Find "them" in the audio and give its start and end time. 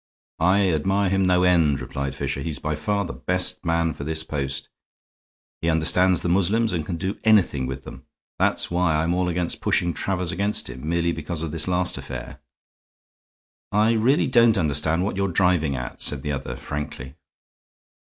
7.83-8.07